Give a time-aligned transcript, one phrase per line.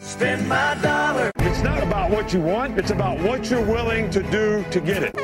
[0.00, 1.30] Spend my dollar.
[1.40, 5.02] It's not about what you want, it's about what you're willing to do to get
[5.02, 5.14] it.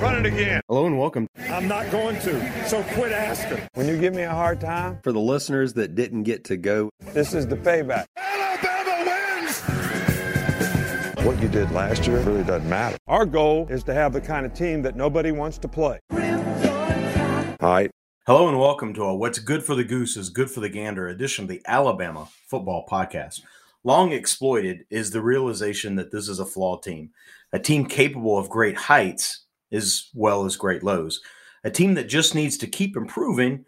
[0.00, 0.60] Run it again.
[0.68, 1.28] Hello and welcome.
[1.48, 3.60] I'm not going to, so quit asking.
[3.74, 6.90] When you give me a hard time, For the listeners that didn't get to go,
[7.12, 8.06] this is the payback.
[8.16, 9.60] Alabama wins!
[11.24, 12.96] What you did last year really doesn't matter.
[13.06, 16.00] Our goal is to have the kind of team that nobody wants to play.
[16.10, 16.18] All
[17.70, 17.90] right.
[18.26, 21.06] Hello and welcome to a What's Good for the Goose is Good for the Gander
[21.08, 23.40] edition of the Alabama Football Podcast.
[23.84, 27.10] Long exploited is the realization that this is a flawed team,
[27.52, 31.20] a team capable of great heights as well as great lows,
[31.64, 33.64] a team that just needs to keep improving,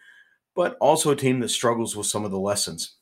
[0.55, 2.97] but also a team that struggles with some of the lessons.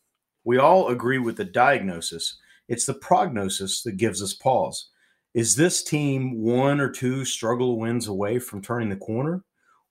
[0.44, 2.38] We all agree with the diagnosis.
[2.68, 4.90] It's the prognosis that gives us pause.
[5.34, 9.44] Is this team one or two struggle wins away from turning the corner?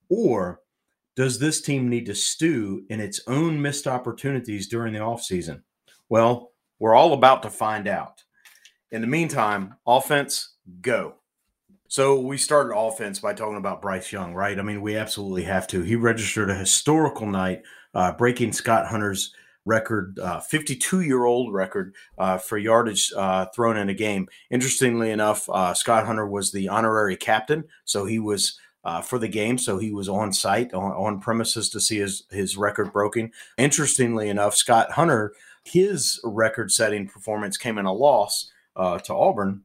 [0.10, 0.62] Or
[1.16, 5.62] does this team need to stew in its own missed opportunities during the offseason?
[6.10, 8.24] Well, we're all about to find out.
[8.92, 11.16] In the meantime, offense, go.
[11.90, 14.60] So we started offense by talking about Bryce Young, right?
[14.60, 15.82] I mean, we absolutely have to.
[15.82, 19.34] He registered a historical night, uh, breaking Scott Hunter's
[19.68, 20.18] record,
[20.50, 24.28] 52 year old record uh, for yardage uh, thrown in a game.
[24.50, 28.60] Interestingly enough, uh, Scott Hunter was the honorary captain, so he was.
[28.84, 32.24] Uh, for the game, so he was on site on, on premises to see his
[32.32, 33.30] his record broken.
[33.58, 35.34] Interestingly enough, Scott Hunter,
[35.68, 39.64] his record-setting performance came in a loss uh, to Auburn,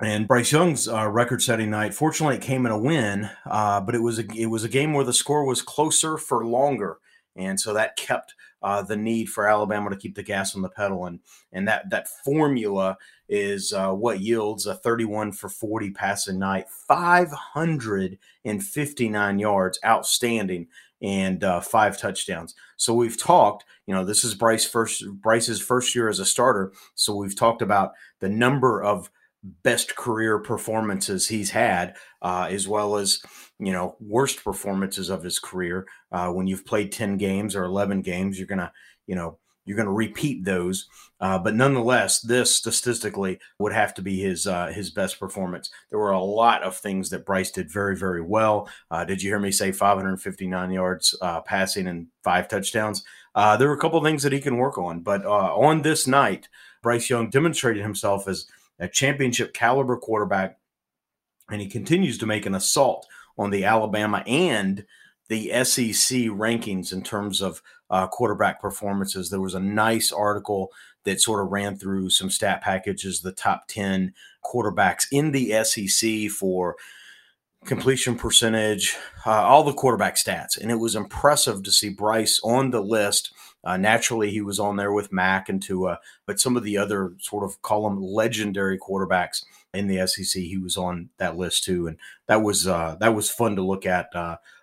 [0.00, 4.02] and Bryce Young's uh, record-setting night, fortunately, it came in a win, uh, but it
[4.02, 6.98] was a, it was a game where the score was closer for longer,
[7.34, 10.68] and so that kept uh, the need for Alabama to keep the gas on the
[10.68, 11.18] pedal, and
[11.52, 12.96] and that that formula
[13.28, 20.68] is uh, what yields a 31 for 40 passing night, 559 yards, outstanding,
[21.02, 22.54] and uh, five touchdowns.
[22.76, 26.72] So we've talked, you know, this is Bryce first Bryce's first year as a starter,
[26.94, 29.10] so we've talked about the number of
[29.62, 33.22] best career performances he's had, uh, as well as
[33.58, 35.86] you know worst performances of his career.
[36.10, 38.72] Uh, when you've played ten games or eleven games, you're gonna
[39.06, 39.38] you know
[39.68, 40.88] you're gonna repeat those.
[41.20, 45.70] Uh, but nonetheless, this statistically would have to be his uh, his best performance.
[45.90, 48.68] There were a lot of things that Bryce did very very well.
[48.90, 53.04] Uh, did you hear me say 559 yards uh, passing and five touchdowns?
[53.58, 56.48] there were a couple things that he can work on, but on this night,
[56.82, 58.46] Bryce Young demonstrated himself as
[58.80, 60.58] a championship caliber quarterback,
[61.48, 63.06] and he continues to make an assault
[63.38, 64.84] on the Alabama and
[65.28, 69.30] the SEC rankings in terms of uh, quarterback performances.
[69.30, 70.72] There was a nice article
[71.04, 76.30] that sort of ran through some stat packages, the top 10 quarterbacks in the SEC
[76.30, 76.76] for
[77.64, 78.96] completion percentage,
[79.26, 80.58] uh, all the quarterback stats.
[80.58, 83.32] And it was impressive to see Bryce on the list.
[83.64, 87.12] Uh, naturally, he was on there with Mac and Tua, but some of the other
[87.18, 89.44] sort of call them legendary quarterbacks
[89.74, 93.30] in the SEC, he was on that list too, and that was uh, that was
[93.30, 94.14] fun to look at.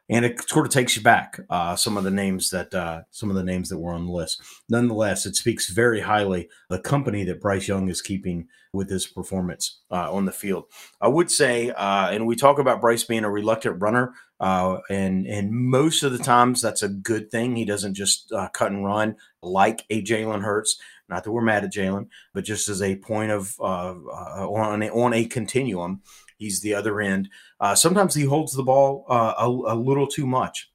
[0.08, 3.30] And it sort of takes you back uh, some of the names that uh, some
[3.32, 4.40] of the names that were on the list.
[4.70, 9.80] Nonetheless, it speaks very highly the company that Bryce Young is keeping with his performance
[9.90, 10.66] uh, on the field.
[11.02, 15.26] I would say, uh, and we talk about Bryce being a reluctant runner, uh, and
[15.26, 17.56] and most of the times that's a good thing.
[17.56, 20.78] He doesn't just uh, cut and run like a Jalen Hurts.
[21.08, 25.14] Not that we're mad at Jalen, but just as a point of on a, on
[25.14, 26.02] a continuum.
[26.38, 27.30] He's the other end.
[27.60, 30.70] Uh, sometimes he holds the ball uh, a, a, little too much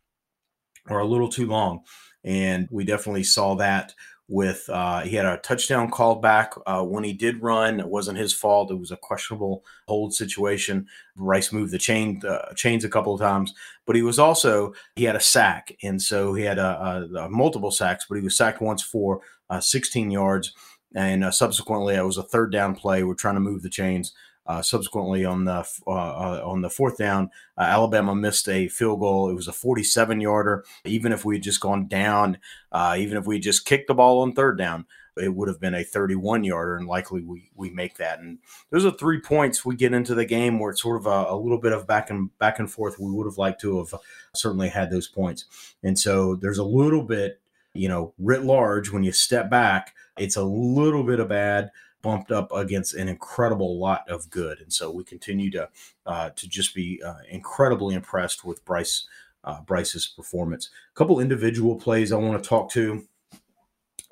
[0.88, 1.80] or a little too long.
[2.24, 3.94] And we definitely saw that
[4.30, 7.80] with uh, he had a touchdown called back uh, when he did run.
[7.80, 8.70] It wasn't his fault.
[8.70, 10.86] It was a questionable hold situation.
[11.16, 12.22] Bryce moved the chain
[12.54, 13.52] chains a couple of times,
[13.86, 17.28] but he was also he had a sack, and so he had a, a, a
[17.28, 18.06] multiple sacks.
[18.08, 19.20] But he was sacked once for
[19.50, 20.52] uh, 16 yards,
[20.94, 23.02] and uh, subsequently it was a third down play.
[23.02, 24.14] We're trying to move the chains.
[24.46, 28.98] Uh, subsequently, on the uh, uh, on the fourth down, uh, Alabama missed a field
[28.98, 29.30] goal.
[29.30, 30.64] It was a 47 yarder.
[30.84, 32.38] Even if we had just gone down,
[32.72, 34.86] uh, even if we just kicked the ball on third down,
[35.16, 38.20] it would have been a 31 yarder, and likely we we make that.
[38.20, 38.38] And
[38.70, 41.36] those are three points we get into the game where it's sort of a, a
[41.36, 42.98] little bit of back and back and forth.
[42.98, 43.94] We would have liked to have
[44.34, 45.44] certainly had those points,
[45.82, 47.40] and so there's a little bit,
[47.74, 51.70] you know, writ large when you step back, it's a little bit of bad
[52.02, 55.68] bumped up against an incredible lot of good, and so we continue to
[56.06, 59.06] uh, to just be uh, incredibly impressed with Bryce
[59.44, 60.70] uh, Bryce's performance.
[60.94, 63.04] A couple individual plays I want to talk to,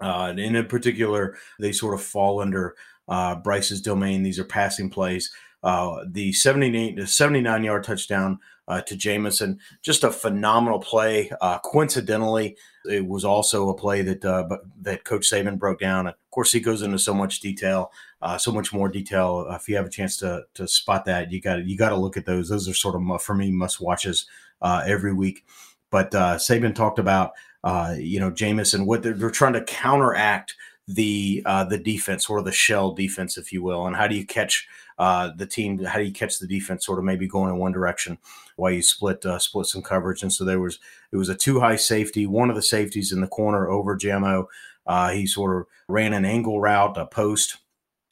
[0.00, 2.75] uh, and in particular, they sort of fall under
[3.08, 4.23] uh, Bryce's domain.
[4.23, 5.32] These are passing plays.
[5.62, 8.38] Uh, the 78 79 yard touchdown
[8.69, 9.58] uh, to Jameson.
[9.82, 11.31] Just a phenomenal play.
[11.40, 14.49] Uh, coincidentally, it was also a play that uh,
[14.82, 16.06] that Coach Saban broke down.
[16.06, 17.90] Of course, he goes into so much detail,
[18.22, 19.46] uh, so much more detail.
[19.50, 21.96] Uh, if you have a chance to to spot that, you got you got to
[21.96, 22.49] look at those.
[22.49, 24.26] Those are sort of for me must watches
[24.62, 25.44] every week.
[25.90, 27.32] But Saban talked about
[27.99, 30.54] you know Jameson what they're, they're trying to counteract
[30.88, 34.25] the uh, the defense or the shell defense, if you will, and how do you
[34.25, 34.66] catch
[34.99, 35.83] uh, the team?
[35.85, 38.19] How do you catch the defense sort of maybe going in one direction
[38.56, 40.23] while you split uh, split some coverage?
[40.23, 40.79] And so there was
[41.12, 44.47] it was a two high safety, one of the safeties in the corner over Jamo.
[44.87, 47.59] Uh, he sort of ran an angle route, a post,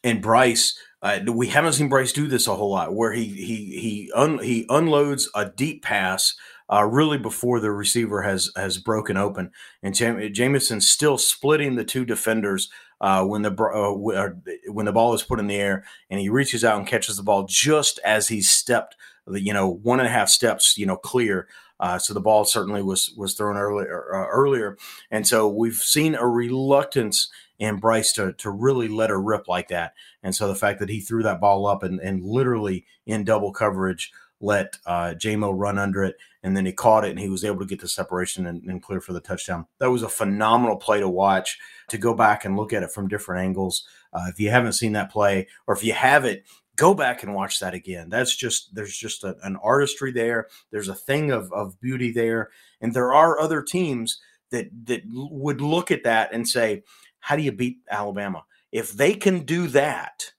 [0.04, 0.78] and Bryce.
[1.02, 4.38] Uh, we haven't seen Bryce do this a whole lot, where he he he un,
[4.38, 6.34] he unloads a deep pass
[6.72, 9.50] uh, really before the receiver has has broken open.
[9.82, 14.30] And Jam- Jameson's still splitting the two defenders uh, when the uh,
[14.70, 17.22] when the ball is put in the air, and he reaches out and catches the
[17.22, 18.96] ball just as he stepped,
[19.30, 21.46] you know, one and a half steps, you know, clear.
[21.78, 24.78] Uh, so the ball certainly was was thrown earlier uh, earlier,
[25.10, 29.68] and so we've seen a reluctance in Bryce to to really let her rip like
[29.68, 29.92] that.
[30.22, 33.52] And so the fact that he threw that ball up and, and literally in double
[33.52, 34.10] coverage
[34.40, 36.16] let uh, Jamo run under it,
[36.46, 38.80] and then he caught it and he was able to get the separation and, and,
[38.80, 39.66] clear for the touchdown.
[39.80, 41.58] That was a phenomenal play to watch.
[41.88, 43.84] To go back and look at it from different angles.
[44.12, 46.44] Uh, if you haven't seen that play, or if you have it,
[46.76, 48.10] go back and watch that again.
[48.10, 50.46] That's just there's just a, an artistry there.
[50.70, 52.50] There's a thing of of beauty there,
[52.80, 54.20] and there are other teams
[54.50, 56.84] that that would look at that and say,
[57.18, 60.32] "How do you beat Alabama?" If they can do that,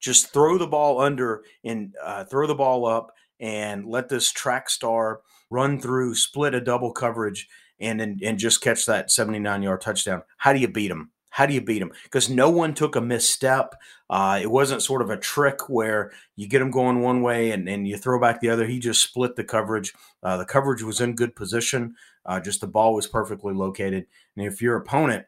[0.00, 4.68] just throw the ball under and uh, throw the ball up and let this track
[4.68, 5.20] star
[5.50, 7.48] run through, split a double coverage,
[7.78, 10.22] and and, and just catch that 79 yard touchdown.
[10.38, 11.10] How do you beat them?
[11.30, 11.92] How do you beat them?
[12.02, 13.74] Because no one took a misstep.
[14.08, 17.68] Uh, it wasn't sort of a trick where you get them going one way and,
[17.68, 18.66] and you throw back the other.
[18.66, 19.94] He just split the coverage.
[20.24, 21.94] Uh, the coverage was in good position.
[22.26, 24.06] Uh, just the ball was perfectly located.
[24.36, 25.26] And if your opponent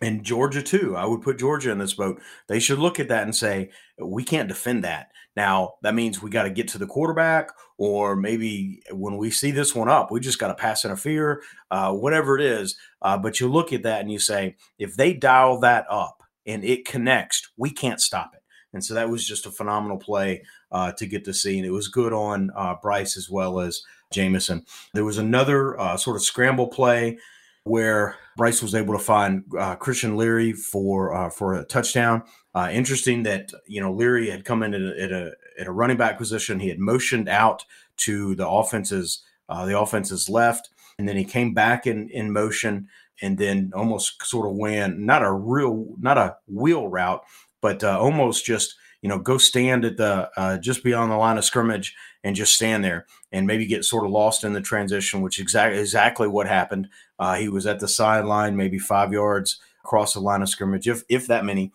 [0.00, 0.96] and Georgia too.
[0.96, 2.20] I would put Georgia in this boat.
[2.46, 5.10] They should look at that and say, we can't defend that.
[5.36, 9.50] Now, that means we got to get to the quarterback, or maybe when we see
[9.50, 12.76] this one up, we just got to pass interfere, uh, whatever it is.
[13.02, 16.64] Uh, but you look at that and you say, if they dial that up and
[16.64, 18.42] it connects, we can't stop it.
[18.72, 21.58] And so that was just a phenomenal play uh, to get to see.
[21.58, 23.82] And it was good on uh, Bryce as well as
[24.12, 24.64] Jameson.
[24.94, 27.18] There was another uh, sort of scramble play
[27.64, 32.22] where Bryce was able to find uh, Christian Leary for uh, for a touchdown.
[32.54, 35.72] Uh, interesting that you know Leary had come in at a, at a, at a
[35.72, 36.60] running back position.
[36.60, 37.64] He had motioned out
[37.98, 42.88] to the offense's uh, the offense's left, and then he came back in in motion,
[43.20, 47.24] and then almost sort of went not a real not a wheel route,
[47.60, 51.38] but uh, almost just you know go stand at the uh, just beyond the line
[51.38, 55.22] of scrimmage and just stand there and maybe get sort of lost in the transition,
[55.22, 56.88] which exactly exactly what happened.
[57.18, 61.02] Uh, he was at the sideline, maybe five yards across the line of scrimmage, if
[61.08, 61.70] if that many,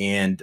[0.00, 0.42] and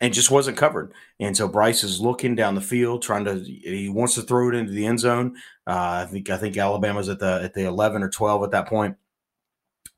[0.00, 0.92] and just wasn't covered.
[1.18, 4.54] And so Bryce is looking down the field, trying to he wants to throw it
[4.54, 5.36] into the end zone.
[5.66, 8.68] Uh, I think I think Alabama's at the at the eleven or twelve at that
[8.68, 8.96] point,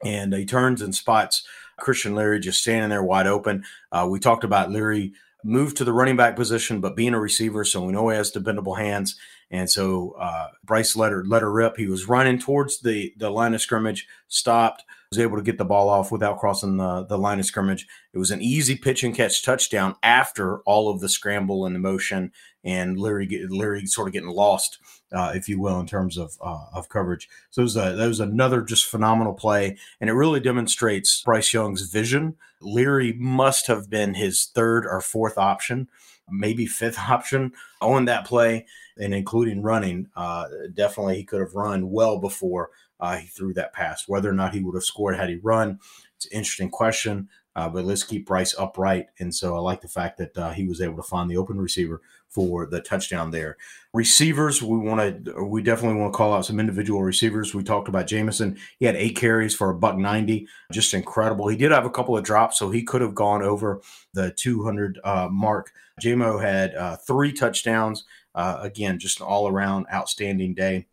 [0.02, 1.46] and he turns and spots
[1.78, 3.64] Christian Leary just standing there wide open.
[3.92, 5.12] Uh, we talked about Leary
[5.44, 8.30] moved to the running back position, but being a receiver, so we know he has
[8.30, 9.16] dependable hands.
[9.50, 11.76] And so uh, Bryce let her let her rip.
[11.76, 15.64] He was running towards the the line of scrimmage, stopped, was able to get the
[15.64, 17.84] ball off without crossing the, the line of scrimmage.
[18.12, 21.80] It was an easy pitch and catch touchdown after all of the scramble and the
[21.80, 22.30] motion
[22.62, 24.78] and Leary Leary sort of getting lost,
[25.12, 27.28] uh, if you will, in terms of uh, of coverage.
[27.50, 31.52] So it was a, that was another just phenomenal play, and it really demonstrates Bryce
[31.52, 32.36] Young's vision.
[32.60, 35.88] Leary must have been his third or fourth option,
[36.30, 40.06] maybe fifth option on that play, and including running.
[40.14, 44.04] Uh, definitely, he could have run well before uh, he threw that pass.
[44.06, 45.78] Whether or not he would have scored had he run,
[46.16, 47.28] it's an interesting question.
[47.56, 49.06] Uh, but let's keep Bryce upright.
[49.18, 51.60] And so I like the fact that uh, he was able to find the open
[51.60, 53.56] receiver for the touchdown there.
[53.92, 57.52] Receivers, we want to, we definitely want to call out some individual receivers.
[57.52, 58.56] We talked about Jameson.
[58.78, 61.48] He had eight carries for a buck 90, just incredible.
[61.48, 63.80] He did have a couple of drops, so he could have gone over
[64.14, 65.72] the 200 uh, mark.
[66.00, 68.04] Jamo had uh, three touchdowns.
[68.32, 70.86] Uh, again, just an all around outstanding day.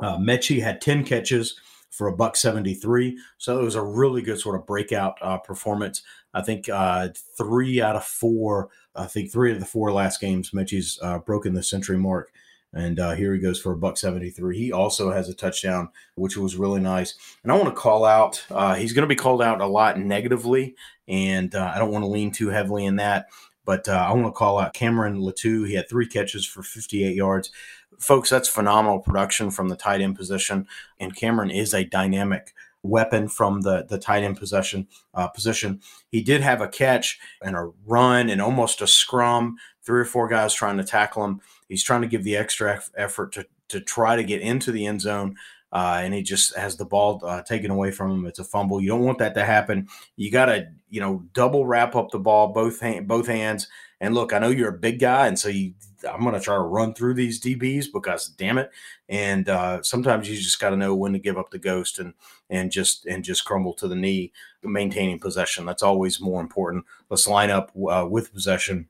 [0.00, 1.58] Uh, Metchie had 10 catches
[1.90, 3.18] for a buck 73.
[3.38, 6.02] So it was a really good sort of breakout uh, performance.
[6.34, 10.50] I think uh, three out of four, I think three of the four last games,
[10.50, 12.30] Metchie's uh, broken the century mark.
[12.74, 14.58] And uh, here he goes for a buck 73.
[14.58, 17.14] He also has a touchdown, which was really nice.
[17.42, 19.98] And I want to call out, uh, he's going to be called out a lot
[19.98, 20.76] negatively,
[21.08, 23.28] and uh, I don't want to lean too heavily in that
[23.64, 25.66] But I want to call out Cameron Latu.
[25.66, 27.50] He had three catches for 58 yards.
[27.98, 30.66] Folks, that's phenomenal production from the tight end position.
[30.98, 35.80] And Cameron is a dynamic weapon from the the tight end possession uh, position.
[36.10, 39.56] He did have a catch and a run and almost a scrum.
[39.82, 41.40] Three or four guys trying to tackle him.
[41.68, 45.00] He's trying to give the extra effort to to try to get into the end
[45.00, 45.36] zone.
[45.70, 48.26] Uh, and he just has the ball uh, taken away from him.
[48.26, 48.80] It's a fumble.
[48.80, 49.88] You don't want that to happen.
[50.16, 53.68] You got to, you know, double wrap up the ball both hand, both hands.
[54.00, 55.74] And look, I know you're a big guy, and so you,
[56.04, 58.70] I'm going to try to run through these DBs because, damn it.
[59.08, 62.14] And uh, sometimes you just got to know when to give up the ghost and
[62.50, 65.66] and just and just crumble to the knee, maintaining possession.
[65.66, 66.84] That's always more important.
[67.10, 68.88] Let's line up uh, with possession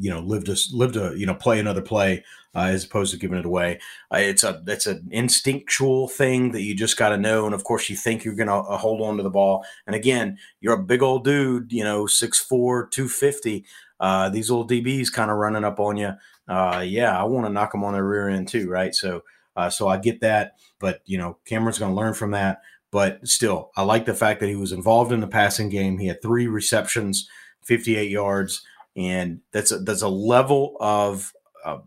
[0.00, 3.18] you know live to live to you know play another play uh, as opposed to
[3.18, 3.78] giving it away.
[4.12, 7.64] Uh, it's a it's an instinctual thing that you just got to know, and of
[7.64, 9.64] course you think you're going to uh, hold on to the ball.
[9.86, 13.64] And again, you're a big old dude, you know, 6'4", 250.
[14.00, 16.12] Uh, these little DBs kind of running up on you.
[16.46, 18.94] Uh, yeah, I want to knock them on their rear end too, right?
[18.94, 19.22] So
[19.56, 22.60] uh, so I get that, but you know Cameron's going to learn from that.
[22.90, 25.98] But still, I like the fact that he was involved in the passing game.
[25.98, 27.28] He had three receptions,
[27.64, 28.62] 58 yards
[28.98, 31.32] and that's a, that's a level of
[31.64, 31.78] uh,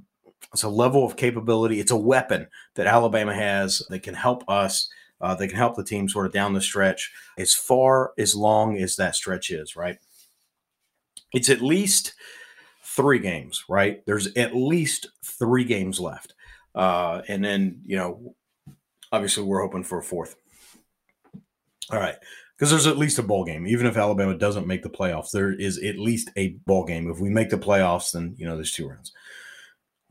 [0.53, 1.79] it's a level of capability.
[1.79, 4.89] It's a weapon that Alabama has that can help us.
[5.19, 8.75] Uh, that can help the team sort of down the stretch as far as long
[8.75, 9.75] as that stretch is.
[9.75, 9.99] Right.
[11.33, 12.13] It's at least
[12.83, 13.63] three games.
[13.69, 14.05] Right.
[14.05, 16.33] There's at least three games left,
[16.75, 18.35] uh, and then you know,
[19.11, 20.35] obviously we're hoping for a fourth.
[21.91, 22.15] All right
[22.61, 23.65] because there's at least a bowl game.
[23.65, 27.09] Even if Alabama doesn't make the playoffs, there is at least a bowl game.
[27.09, 29.11] If we make the playoffs, then you know there's two rounds.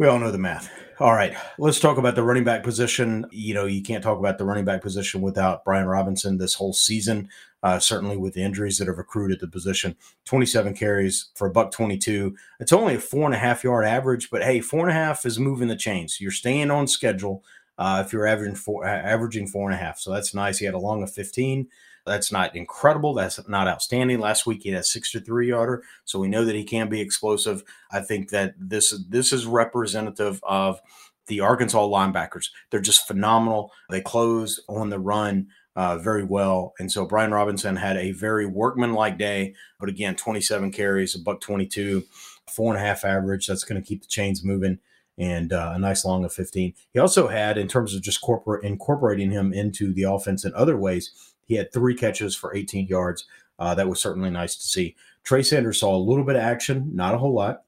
[0.00, 0.72] We all know the math.
[0.98, 3.26] All right, let's talk about the running back position.
[3.30, 6.72] You know, you can't talk about the running back position without Brian Robinson this whole
[6.72, 7.28] season.
[7.62, 11.50] Uh, certainly with the injuries that have accrued at the position, 27 carries for a
[11.50, 12.34] buck 22.
[12.60, 15.26] It's only a four and a half yard average, but hey, four and a half
[15.26, 16.18] is moving the chains.
[16.18, 17.44] You're staying on schedule
[17.76, 19.98] uh, if you're averaging four, averaging four and a half.
[19.98, 20.56] So that's nice.
[20.56, 21.68] He had a long of 15.
[22.10, 23.14] That's not incredible.
[23.14, 24.18] That's not outstanding.
[24.18, 27.62] Last week he had a 63 yarder, so we know that he can be explosive.
[27.92, 30.80] I think that this this is representative of
[31.28, 32.46] the Arkansas linebackers.
[32.70, 33.70] They're just phenomenal.
[33.90, 38.44] They close on the run uh, very well, and so Brian Robinson had a very
[38.44, 39.54] workmanlike day.
[39.78, 42.02] But again, 27 carries, a buck 22,
[42.48, 43.46] four and a half average.
[43.46, 44.80] That's going to keep the chains moving
[45.20, 46.72] and uh, a nice long of 15.
[46.92, 50.78] He also had, in terms of just corporate incorporating him into the offense in other
[50.78, 51.12] ways,
[51.50, 53.26] he had three catches for 18 yards.
[53.58, 54.94] Uh, that was certainly nice to see.
[55.24, 57.64] Trey Sanders saw a little bit of action, not a whole lot.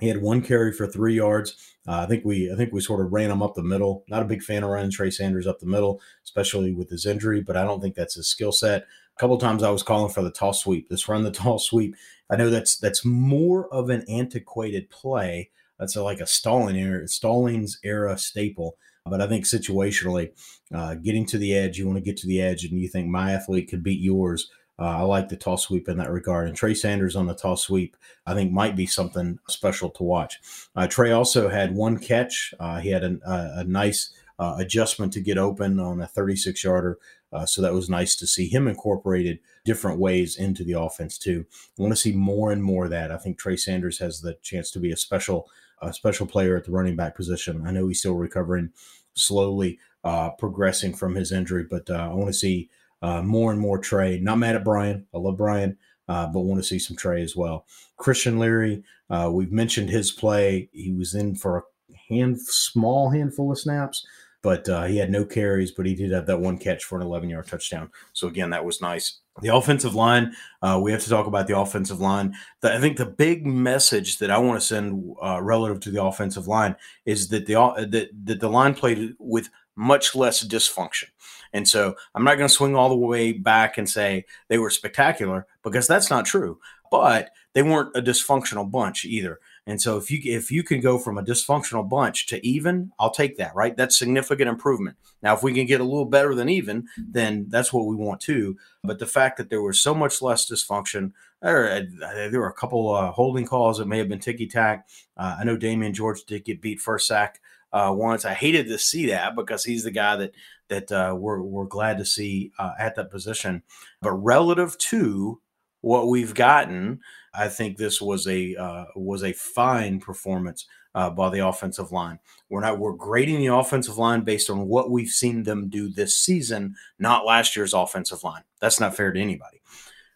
[0.00, 1.76] He had one carry for three yards.
[1.86, 4.04] Uh, I think we I think we sort of ran him up the middle.
[4.08, 7.40] Not a big fan of running Trey Sanders up the middle, especially with his injury,
[7.40, 8.82] but I don't think that's his skill set.
[8.82, 10.88] A couple times I was calling for the toss sweep.
[10.90, 11.94] Let's run the toss sweep.
[12.30, 15.50] I know that's that's more of an antiquated play.
[15.78, 18.76] That's a, like a Stalling era, Stallings era staple.
[19.06, 20.30] But I think situationally,
[20.72, 23.08] uh, getting to the edge, you want to get to the edge, and you think
[23.08, 24.50] my athlete could beat yours.
[24.78, 26.46] Uh, I like the toss sweep in that regard.
[26.46, 30.38] And Trey Sanders on the toss sweep, I think, might be something special to watch.
[30.76, 32.54] Uh, Trey also had one catch.
[32.60, 36.98] Uh, he had a, a nice uh, adjustment to get open on a 36 yarder.
[37.32, 41.44] Uh, so that was nice to see him incorporated different ways into the offense too.
[41.78, 43.10] I want to see more and more of that.
[43.10, 45.48] I think Trey Sanders has the chance to be a special,
[45.82, 47.66] a special player at the running back position.
[47.66, 48.70] I know he's still recovering
[49.14, 51.64] slowly uh, progressing from his injury.
[51.68, 52.70] But uh, I want to see
[53.02, 54.18] uh, more and more Trey.
[54.18, 55.06] Not mad at Brian.
[55.14, 55.76] I love Brian,
[56.08, 57.66] uh, but want to see some Trey as well.
[57.96, 60.68] Christian Leary, uh, we've mentioned his play.
[60.72, 61.62] He was in for a
[62.08, 64.06] hand, small handful of snaps,
[64.42, 67.06] but uh, he had no carries, but he did have that one catch for an
[67.06, 67.90] 11 yard touchdown.
[68.12, 69.18] So again, that was nice.
[69.40, 72.34] The offensive line, uh, we have to talk about the offensive line.
[72.60, 76.02] The, I think the big message that I want to send uh, relative to the
[76.02, 76.76] offensive line
[77.06, 81.04] is that the that, that the line played with much less dysfunction.
[81.52, 84.70] And so I'm not going to swing all the way back and say they were
[84.70, 86.58] spectacular because that's not true.
[86.90, 89.38] But they weren't a dysfunctional bunch either.
[89.68, 93.10] And so if you if you can go from a dysfunctional bunch to even, I'll
[93.10, 93.76] take that, right?
[93.76, 94.96] That's significant improvement.
[95.22, 98.22] Now, if we can get a little better than even, then that's what we want
[98.22, 98.56] too.
[98.82, 101.86] But the fact that there was so much less dysfunction, there,
[102.30, 104.88] there were a couple uh, holding calls that may have been ticky tack.
[105.18, 107.38] Uh, I know Damieon George did get beat first sack
[107.70, 108.24] uh, once.
[108.24, 110.32] I hated to see that because he's the guy that
[110.68, 113.62] that uh, we're we're glad to see uh, at that position.
[114.00, 115.42] But relative to
[115.82, 117.00] what we've gotten,
[117.38, 122.18] I think this was a uh, was a fine performance uh, by the offensive line.
[122.48, 126.18] We're not we're grading the offensive line based on what we've seen them do this
[126.18, 128.42] season, not last year's offensive line.
[128.60, 129.60] That's not fair to anybody.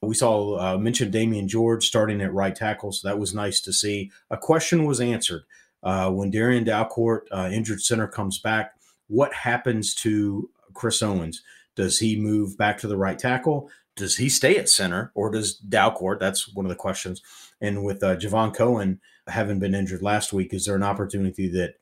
[0.02, 3.72] We saw uh, mentioned Damieon George starting at right tackle, so that was nice to
[3.72, 4.10] see.
[4.30, 5.44] A question was answered
[5.84, 8.72] uh, when Darrian Dalcourt, uh, injured center, comes back.
[9.06, 11.42] What happens to Chris Owens?
[11.76, 13.70] Does he move back to the right tackle?
[13.96, 16.18] Does he stay at center, or does Dalcourt?
[16.18, 17.20] That's one of the questions.
[17.60, 21.74] And with uh, Javion Cohen having been injured last week, is there an opportunity that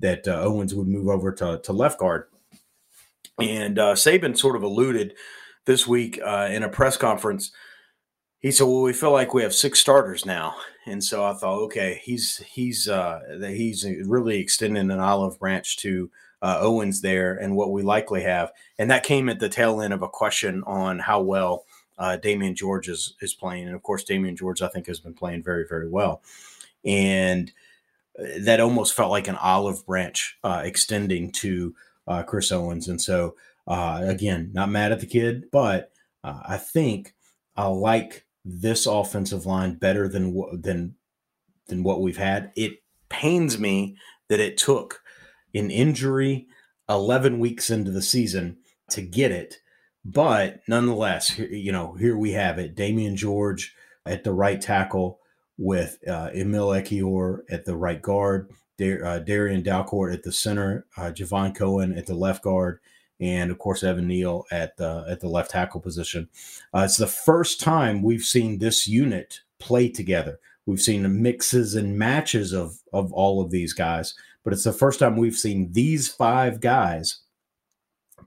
[0.00, 2.24] that uh, Owens would move over to, to left guard?
[3.40, 5.14] And uh, Saban sort of alluded
[5.64, 7.50] this week uh, in a press conference.
[8.38, 10.56] He said, "Well, we feel like we have six starters now,"
[10.86, 16.10] and so I thought, okay, he's he's uh, he's really extending an olive branch to
[16.44, 19.94] uh, Owens there, and what we likely have, and that came at the tail end
[19.94, 21.64] of a question on how well
[21.98, 25.14] uh, Damieon George is is playing, and of course, Damieon George I think has been
[25.14, 26.20] playing very very well,
[26.84, 27.50] and
[28.18, 31.74] uh, that almost felt like an olive branch uh, extending to
[32.06, 33.36] uh, Chris Owens, and so
[33.66, 37.14] uh, again, not mad at the kid, but uh, I think
[37.56, 40.96] I like this offensive line better than than
[41.68, 42.52] than what we've had.
[42.54, 43.96] It pains me
[44.28, 45.00] that it took
[45.54, 46.46] an injury
[46.88, 48.58] 11 weeks into the season
[48.90, 49.58] to get it,
[50.04, 52.76] but nonetheless, you know, here we have it.
[52.76, 55.20] Damieon George at the right tackle
[55.56, 60.86] with uh, Emil Ekiyor at the right guard, Dar- uh, Darrian Dalcourt at the center,
[60.96, 62.80] uh, Javion Cohen at the left guard,
[63.20, 66.28] and of course Evan Neal at the at the left tackle position.
[66.74, 70.38] Uh, it's the first time we've seen this unit play together.
[70.66, 74.72] We've seen the mixes and matches of of all of these guys, but it's the
[74.72, 77.20] first time we've seen these five guys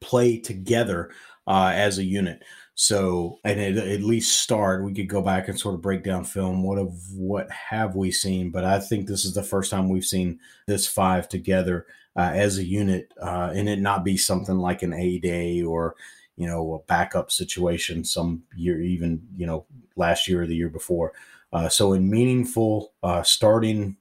[0.01, 1.11] play together
[1.45, 2.43] uh, as a unit.
[2.75, 6.25] So, and it, at least start, we could go back and sort of break down
[6.25, 6.63] film.
[6.63, 8.51] What have what have we seen?
[8.51, 12.59] But I think this is the first time we've seen this five together uh, as
[12.59, 15.95] a unit, uh, and it not be something like an A day or
[16.35, 20.69] you know a backup situation some year, even you know last year or the year
[20.69, 21.13] before.
[21.51, 23.97] Uh, so, in meaningful uh, starting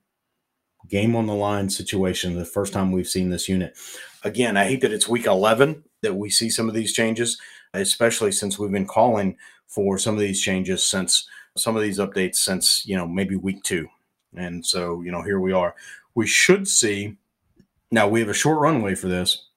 [0.89, 3.77] game on the line situation, the first time we've seen this unit.
[4.25, 7.39] Again, I hate that it's week eleven that we see some of these changes
[7.75, 12.37] especially since we've been calling for some of these changes since some of these updates
[12.37, 13.89] since, you know, maybe week two.
[14.37, 15.75] And so, you know, here we are.
[16.15, 17.17] We should see
[17.91, 19.49] now we have a short runway for this.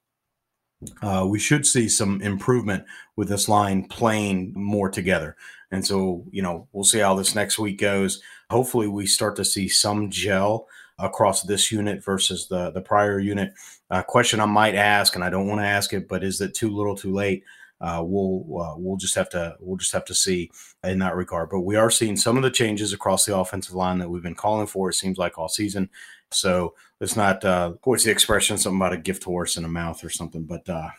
[1.01, 2.85] Uh, we should see some improvement
[3.17, 5.35] with this line playing more together.
[5.71, 8.21] And so, you know, we'll see how this next week goes.
[8.49, 10.67] Hopefully, we start to see some gel
[10.99, 13.53] across this unit versus the the prior unit.
[13.89, 16.53] A question I might ask, and I don't want to ask it, but is it
[16.53, 17.43] too little, too late?
[17.81, 20.51] uh, we'll uh, we'll just have to we'll just have to see
[20.83, 21.49] in that regard.
[21.49, 24.35] But we are seeing some of the changes across the offensive line that we've been
[24.35, 24.89] calling for.
[24.89, 25.89] It seems like all season.
[26.31, 28.57] So it's not uh, what's the expression?
[28.57, 30.43] Something about a gift horse in a mouth or something.
[30.43, 30.89] But uh,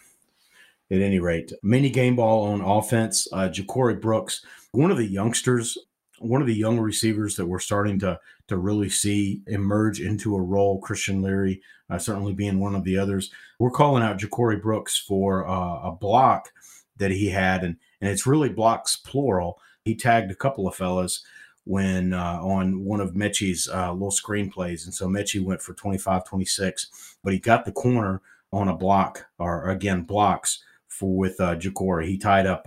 [0.90, 3.28] at any rate, mini game ball on offense.
[3.32, 5.76] Uh, Ja'Corey Brooks, one of the youngsters,
[6.20, 10.40] one of the young receivers that we're starting to to really see emerge into a
[10.40, 10.80] role.
[10.80, 13.30] Christian Leary uh, certainly being one of the others.
[13.58, 16.52] We're calling out Ja'Corey Brooks for uh, a block
[16.96, 19.60] that he had, and and it's really blocks plural.
[19.84, 21.24] He tagged a couple of fellas
[21.64, 26.24] when uh, on one of Metchie's uh, little screenplays, and so Metchie went for 25,
[26.24, 31.56] 26, but he got the corner on a block, or again blocks for with uh,
[31.56, 32.06] Ja'Corey.
[32.06, 32.66] He tied up.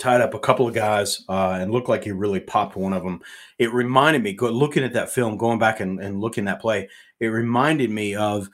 [0.00, 3.04] Tied up a couple of guys uh, and looked like he really popped one of
[3.04, 3.20] them.
[3.58, 6.88] It reminded me, looking at that film, going back and, and looking at that play,
[7.20, 8.48] it reminded me of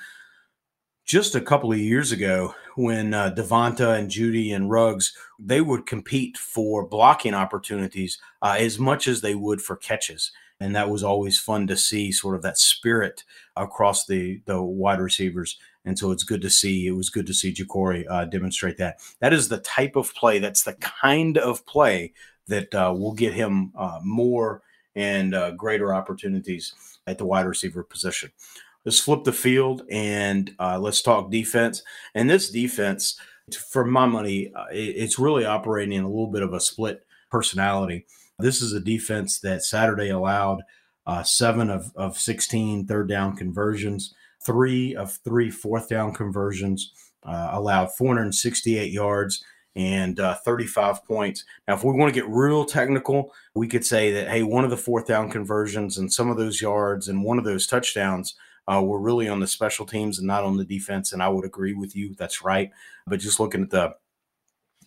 [1.05, 5.87] just a couple of years ago when uh, Devonta and Jeudy and Ruggs they would
[5.87, 11.05] compete for blocking opportunities uh, as much as they would for catches, and that was
[11.05, 13.23] always fun to see sort of that spirit
[13.55, 15.59] across the the wide receivers.
[15.87, 16.87] And so it's good to see.
[16.87, 18.99] It was good to see Ja'Corey uh, demonstrate that.
[19.21, 20.41] That is the type of play.
[20.41, 22.13] That's the kind of play
[22.49, 24.63] that uh, will get him uh, more
[24.95, 26.75] and uh, greater opportunities
[27.07, 28.31] at the wide receiver position
[28.87, 31.83] let's flip the field and uh, let's talk defense.
[32.15, 33.21] And this defense,
[33.69, 38.07] for my money, uh, it's really operating in a little bit of a split personality.
[38.39, 40.63] This is a defense that Saturday allowed
[41.25, 44.15] seven of, of 16 third down conversions,
[44.47, 46.93] three of three fourth down conversions,
[47.25, 51.45] uh, allowed 468 yards and uh, 35 points.
[51.69, 54.71] Now, if we want to get real technical, we could say that, hey, one of
[54.71, 58.37] the fourth down conversions and some of those yards and one of those touchdowns
[58.69, 61.13] uh, we're really on the special teams and not on the defense.
[61.13, 62.15] And I would agree with you.
[62.19, 62.71] That's right.
[63.07, 63.95] But just looking at the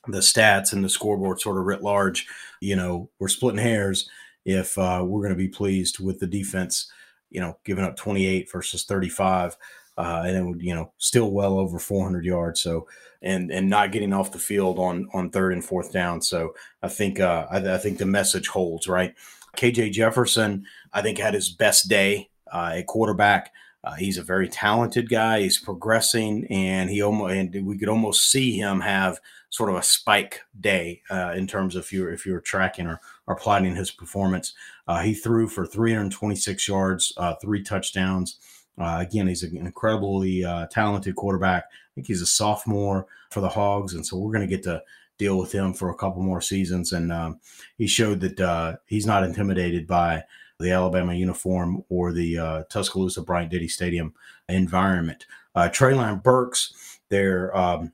[0.08, 2.26] the stats and the scoreboard sort of writ large,
[2.62, 4.10] you know, we're splitting hairs
[4.46, 6.90] if uh, we're going to be pleased with the defense,
[7.30, 9.58] you know, giving up 28 versus 35.
[10.00, 12.62] uh, and it would, you know still well over 400 yards.
[12.62, 12.88] So
[13.22, 16.22] and and not getting off the field on on third and fourth down.
[16.22, 19.14] So I think uh, I, I think the message holds right.
[19.58, 23.52] KJ Jefferson, I think had his best day uh, at quarterback.
[23.84, 25.42] Uh, he's a very talented guy.
[25.42, 29.84] He's progressing, and he almost and we could almost see him have sort of a
[29.84, 33.92] spike day uh, in terms of if you're if you're tracking or, or plotting his
[33.92, 34.54] performance.
[34.88, 38.40] Uh, he threw for 326 yards, uh, three touchdowns.
[38.78, 41.66] Uh, again, he's an incredibly uh, talented quarterback.
[41.66, 44.82] I think he's a sophomore for the Hogs, and so we're going to get to
[45.20, 46.92] deal with him for a couple more seasons.
[46.92, 47.40] And um,
[47.78, 50.24] he showed that uh, he's not intimidated by
[50.60, 54.14] the Alabama uniform or the uh, Tuscaloosa Bryant Denny Stadium
[54.48, 55.26] environment.
[55.54, 57.92] Uh, Treylon Burks, their um,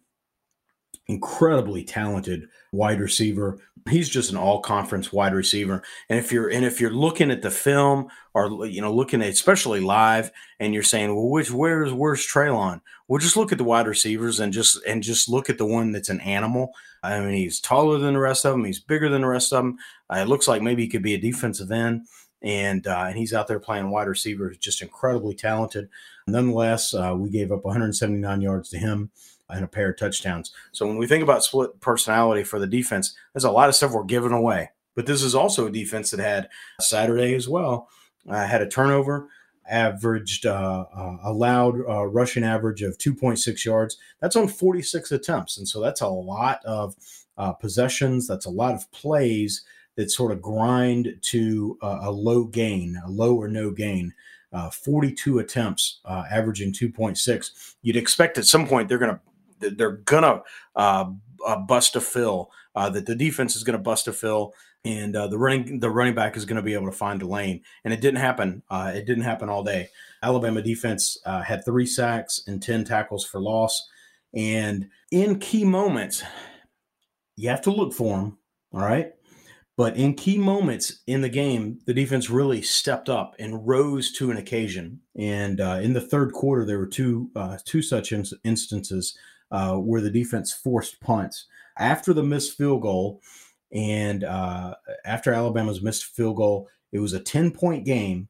[1.07, 3.59] incredibly talented wide receiver.
[3.89, 5.83] He's just an all-conference wide receiver.
[6.09, 9.29] And if you're and if you're looking at the film or you know looking at
[9.29, 12.81] especially live, and you're saying, well, which where's where's Treylon?
[13.07, 15.91] Well, just look at the wide receivers and just and just look at the one
[15.91, 16.73] that's an animal.
[17.03, 18.65] I mean, he's taller than the rest of them.
[18.65, 19.77] He's bigger than the rest of them.
[20.11, 22.07] Uh, it looks like maybe he could be a defensive end
[22.45, 25.89] and uh, and he's out there playing wide receiver, just incredibly talented.
[26.27, 29.11] Nonetheless, uh, we gave up 179 yards to him
[29.49, 30.51] and a pair of touchdowns.
[30.71, 33.91] So when we think about split personality for the defense, there's a lot of stuff
[33.91, 34.71] we're giving away.
[34.95, 37.89] But this is also a defense that had Saturday as well.
[38.27, 39.27] Uh, had a turnover,
[39.69, 43.97] averaged uh, uh, allowed uh, rushing average of 2.6 yards.
[44.19, 46.95] That's on 46 attempts, and so that's a lot of
[47.37, 48.27] uh, possessions.
[48.27, 49.63] That's a lot of plays
[49.95, 54.13] that sort of grind to a low gain, a low or no gain.
[54.51, 57.75] Uh, 42 attempts, uh, averaging 2.6.
[57.81, 59.19] You'd expect at some point they're gonna
[59.59, 60.41] they're gonna
[60.75, 61.11] uh,
[61.45, 62.51] uh, bust a fill.
[62.75, 66.13] Uh, that the defense is going to bust a fill, and the running the running
[66.13, 67.61] back is going to be able to find a lane.
[67.85, 68.63] And it didn't happen.
[68.69, 69.87] it didn't happen all day.
[70.21, 73.81] Alabama defense had three sacks and 10 tackles for loss.
[74.33, 76.21] And in key moments,
[77.37, 78.37] you have to look for them.
[78.73, 79.13] All right.
[79.77, 84.31] But in key moments in the game, the defense really stepped up and rose to
[84.31, 85.01] an occasion.
[85.17, 89.17] And uh, in the third quarter, there were two uh, two such in- instances
[89.55, 91.45] uh, where the defense forced punts
[91.77, 93.21] after the missed field goal,
[93.71, 98.27] and uh, after Alabama's missed field goal, it was a ten point game.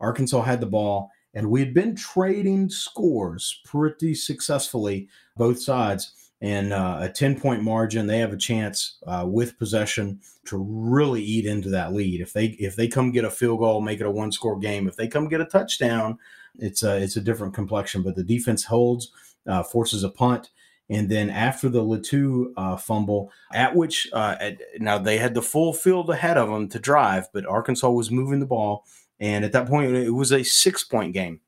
[0.00, 6.72] Arkansas had the ball, and we had been trading scores pretty successfully, both sides and
[6.72, 8.06] uh, a 10 point margin.
[8.06, 12.20] They have a chance uh, with possession to really eat into that lead.
[12.20, 14.86] If they if they come get a field goal make it a one score game.
[14.86, 16.16] If they come get a touchdown
[16.58, 18.02] it's a it's a different complexion.
[18.02, 19.10] But the defense holds
[19.46, 20.50] uh, forces a punt
[20.90, 25.42] and then after the Latu uh, fumble, at which uh, at, now they had the
[25.42, 28.86] full field ahead of them to drive, but Arkansas was moving the ball,
[29.20, 31.40] and at that point it was a six point game.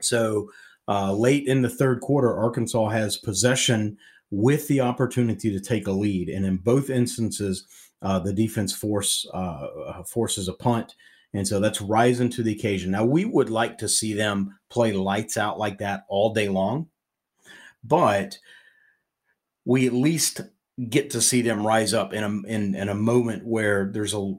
[0.00, 0.50] So
[0.88, 3.96] uh, late in the third quarter, Arkansas has possession
[4.30, 7.66] with the opportunity to take a lead, and in both instances,
[8.02, 10.94] uh, the defense force uh, forces a punt,
[11.34, 12.90] and so that's rising to the occasion.
[12.90, 16.88] Now, we would like to see them play lights out like that all day long,
[17.84, 18.38] but
[19.64, 20.40] we at least
[20.88, 24.34] get to see them rise up in a in, in a moment where there's a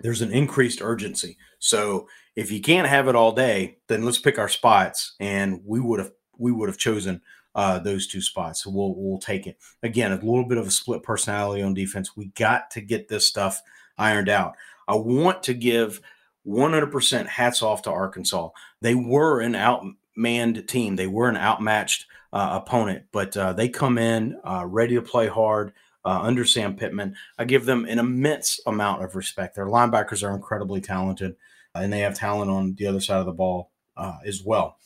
[0.00, 1.36] there's an increased urgency.
[1.58, 5.80] So if you can't have it all day, then let's pick our spots, and we
[5.80, 7.20] would have we would have chosen
[7.54, 8.62] uh, those two spots.
[8.62, 10.12] So we'll we'll take it again.
[10.12, 12.16] A little bit of a split personality on defense.
[12.16, 13.60] We got to get this stuff
[13.98, 14.54] ironed out.
[14.88, 16.00] I want to give
[16.46, 18.48] 100% hats off to Arkansas.
[18.80, 20.96] They were an outmanned team.
[20.96, 25.28] They were an outmatched uh, opponent, but uh, they come in uh, ready to play
[25.28, 25.72] hard.
[26.04, 29.54] Uh, under Sam Pittman, I give them an immense amount of respect.
[29.54, 31.36] Their linebackers are incredibly talented
[31.76, 34.78] and they have talent on the other side of the ball uh, as well.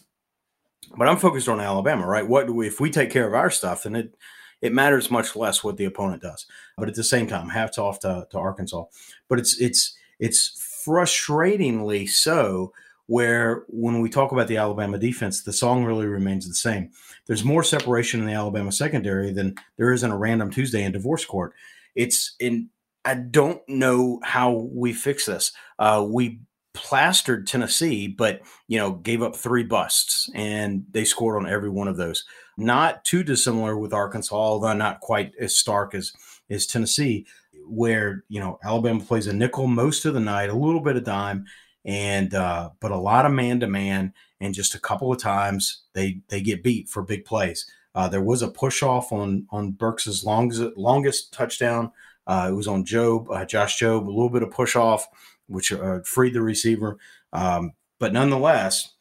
[0.96, 2.26] But I'm focused on Alabama, right?
[2.26, 4.14] What do we, if we take care of our stuff, then it
[4.62, 6.46] it matters much less what the opponent does.
[6.78, 8.84] But at the same time, hats off to, to Arkansas.
[9.28, 12.72] But it's it's it's frustratingly so
[13.06, 16.90] where when we talk about the Alabama defense, the song really remains the same.
[17.26, 20.92] There's more separation in the Alabama secondary than there is in a random Tuesday in
[20.92, 21.54] divorce court.
[21.94, 22.70] It's in
[23.04, 25.52] I don't know how we fix this.
[25.78, 26.40] Uh, we
[26.74, 31.88] plastered Tennessee, but you know gave up three busts, and they scored on every one
[31.88, 32.24] of those.
[32.56, 36.12] Not too dissimilar with Arkansas, although not quite as stark as
[36.50, 37.26] as Tennessee,
[37.66, 41.04] where you know Alabama plays a nickel most of the night, a little bit of
[41.04, 41.46] dime,
[41.86, 45.84] and uh, but a lot of man to man, and just a couple of times
[45.94, 47.64] they they get beat for big plays.
[47.94, 51.92] Uh, there was a push off on on Burks's longest longest touchdown.
[52.26, 55.06] Uh, it was on Jobe uh, Josh Jobe, a little bit of push off
[55.48, 56.98] which uh, freed the receiver.
[57.32, 58.94] Um, but nonetheless,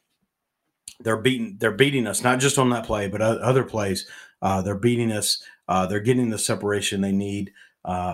[0.99, 4.07] they're beating they're beating us not just on that play, but other plays.
[4.43, 5.43] Uh, they're beating us.
[5.67, 7.51] They're getting the separation they need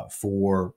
[0.10, 0.74] for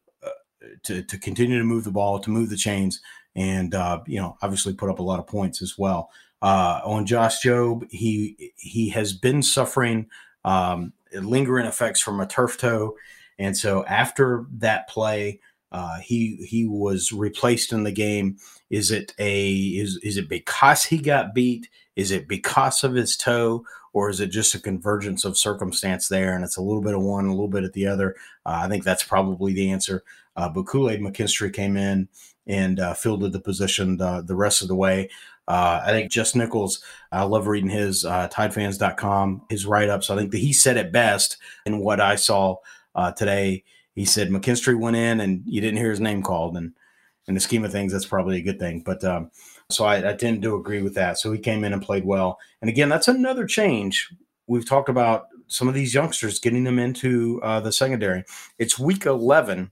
[0.82, 3.00] to to continue to move the ball, to move the chains,
[3.36, 6.10] and uh, you know obviously put up a lot of points as well.
[6.42, 10.06] Uh, on Josh Jobe, he he has been suffering
[10.44, 12.96] um, lingering effects from a turf toe,
[13.38, 15.40] and so after that play.
[15.72, 18.36] Uh, he he was replaced in the game.
[18.70, 21.68] Is it a is is it because he got beat?
[21.96, 26.34] Is it because of his toe, or is it just a convergence of circumstance there?
[26.34, 28.14] And it's a little bit of one, a little bit of the other.
[28.46, 30.04] Uh, I think that's probably the answer.
[30.36, 32.08] Uh, but Kool Aid McKinstry came in
[32.46, 35.10] and uh, fielded the position the, the rest of the way.
[35.46, 40.10] Uh, I think Jess Nicholas, I love reading his uh, tidefans.com, his write ups.
[40.10, 42.56] I think that he said it best in what I saw
[42.94, 46.56] uh, today he said McKinstry went in and you didn't hear his name called.
[46.56, 46.72] And
[47.28, 48.80] in the scheme of things, that's probably a good thing.
[48.80, 49.30] But um,
[49.70, 51.18] so I, I tend to agree with that.
[51.18, 52.38] So he came in and played well.
[52.60, 54.12] And again, that's another change.
[54.46, 58.24] We've talked about some of these youngsters getting them into uh, the secondary.
[58.58, 59.70] It's week 11.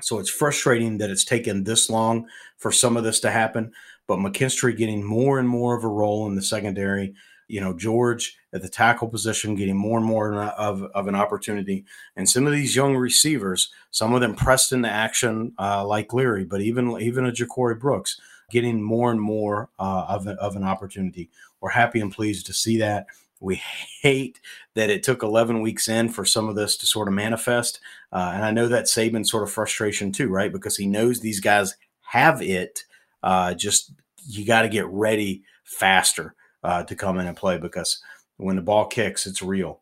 [0.00, 2.26] So it's frustrating that it's taken this long
[2.56, 3.72] for some of this to happen.
[4.06, 7.14] But McKinstry getting more and more of a role in the secondary
[7.48, 11.84] you know, George at the tackle position getting more and more of, of an opportunity.
[12.16, 16.44] And some of these young receivers, some of them pressed into action uh, like Leary,
[16.44, 20.64] but even even a Ja'Corey Brooks getting more and more uh, of, a, of an
[20.64, 21.30] opportunity.
[21.60, 23.06] We're happy and pleased to see that.
[23.40, 23.56] We
[24.00, 24.40] hate
[24.74, 27.80] that it took 11 weeks in for some of this to sort of manifest.
[28.12, 30.52] Uh, and I know that Saban's sort of frustration too, right?
[30.52, 32.84] Because he knows these guys have it.
[33.22, 33.92] Uh, just
[34.26, 38.02] you got to get ready faster uh, to come in and play because
[38.36, 39.80] when the ball kicks, it's real.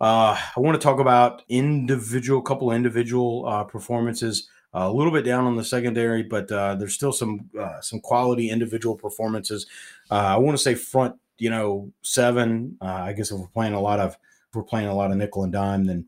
[0.00, 4.48] Uh, I want to talk about individual, couple individual uh, performances.
[4.74, 8.96] Uh, a little bit down on the secondary, but there's still some some quality individual
[8.96, 9.66] performances.
[10.10, 12.76] I want to say front, you know, seven.
[12.80, 15.44] I guess if we're playing a lot of if we're playing a lot of nickel
[15.44, 16.06] and dime, then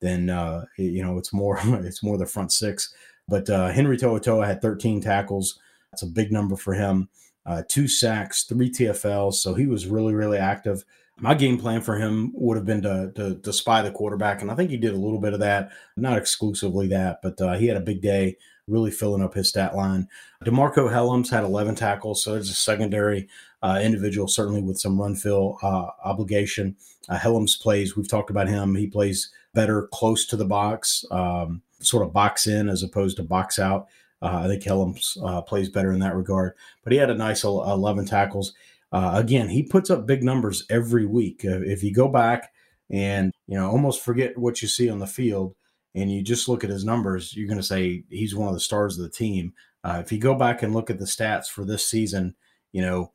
[0.00, 0.28] then
[0.76, 2.94] you know it's more it's more the front six.
[3.28, 5.58] But uh, Henry To'oTo'o had 13 tackles.
[5.90, 7.08] That's a big number for him
[7.46, 9.34] uh, two sacks, three TFLs.
[9.34, 10.84] So he was really, really active.
[11.18, 14.50] My game plan for him would have been to, to, to spy the quarterback, and
[14.50, 17.66] I think he did a little bit of that, not exclusively that, but uh, he
[17.66, 20.08] had a big day, really filling up his stat line.
[20.44, 23.28] DeMarcco Hellams had 11 tackles, so it's a secondary
[23.62, 26.76] uh, individual, certainly with some run fill uh, obligation.
[27.08, 28.74] Uh, Hellams plays, we've talked about him.
[28.74, 33.22] He plays better close to the box, um, sort of box in as opposed to
[33.22, 33.88] box out.
[34.20, 37.44] Uh, I think Hellams uh, plays better in that regard, but he had a nice
[37.44, 38.52] 11 tackles.
[38.92, 41.40] Uh, again, he puts up big numbers every week.
[41.44, 42.52] If you go back
[42.90, 45.54] and you know almost forget what you see on the field,
[45.94, 48.60] and you just look at his numbers, you're going to say he's one of the
[48.60, 49.54] stars of the team.
[49.84, 52.34] If you go back and look at the stats for this season,
[52.70, 53.12] you know,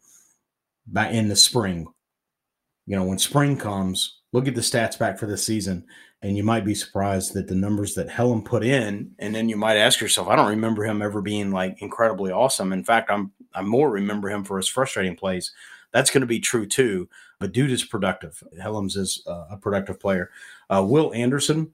[0.88, 1.88] back in the spring,
[2.86, 5.86] you know, when spring comes, look at the stats back for this season
[6.22, 9.56] and you might be surprised that the numbers that Helen put in, and then you
[9.56, 12.74] might ask yourself, I don't remember him ever being like incredibly awesome.
[12.74, 15.52] In fact, I'm I more remember him for his frustrating plays.
[15.94, 17.08] That's going to be true too.
[17.40, 18.42] But dude is productive.
[18.60, 20.32] Hellams is uh, a productive player.
[20.70, 21.72] Uh, Will Anderson,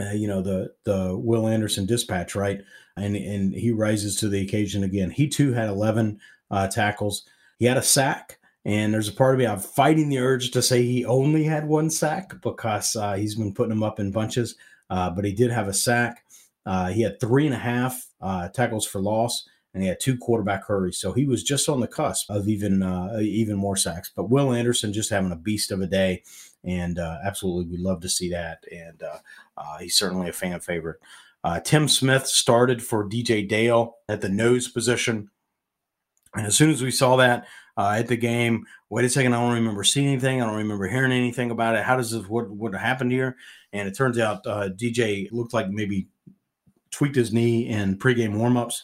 [0.00, 2.60] uh, you know the the Will Anderson dispatch, right?
[2.96, 5.10] And and he rises to the occasion again.
[5.10, 6.20] He too had 11
[6.52, 7.24] uh, tackles.
[7.58, 8.38] He had a sack.
[8.64, 11.68] And there's a part of me I'm fighting the urge to say he only had
[11.68, 14.56] one sack because uh, he's been putting them up in bunches.
[14.90, 16.24] Uh, but he did have a sack.
[16.64, 20.16] Uh, he had three and a half uh, tackles for loss, and he had two
[20.18, 20.98] quarterback hurries.
[20.98, 24.10] So he was just on the cusp of even uh, even more sacks.
[24.14, 26.24] But Will Anderson just having a beast of a day,
[26.64, 28.64] and uh, absolutely we love to see that.
[28.72, 29.00] And
[29.80, 30.98] he's certainly a fan favorite.
[31.62, 35.30] Tim Smith started for DJ Dale at the nose position.
[36.36, 37.46] And as soon as we saw that,
[37.76, 38.66] uh, at the game.
[38.88, 40.40] Wait a second, I don't remember seeing anything.
[40.40, 41.84] I don't remember hearing anything about it.
[41.84, 43.36] How does this what what happened here?
[43.72, 46.08] And it turns out uh, DJ looked like maybe
[46.90, 48.82] tweaked his knee in pregame warmups.